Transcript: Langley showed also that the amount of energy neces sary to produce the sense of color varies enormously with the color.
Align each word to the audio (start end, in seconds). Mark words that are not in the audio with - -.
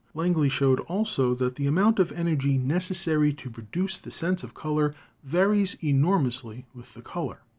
Langley 0.15 0.49
showed 0.49 0.79
also 0.79 1.35
that 1.35 1.57
the 1.57 1.67
amount 1.67 1.99
of 1.99 2.11
energy 2.13 2.57
neces 2.57 2.95
sary 2.95 3.33
to 3.33 3.51
produce 3.51 3.97
the 3.97 4.09
sense 4.09 4.41
of 4.43 4.55
color 4.55 4.95
varies 5.23 5.77
enormously 5.83 6.65
with 6.73 6.95
the 6.95 7.03
color. 7.03 7.41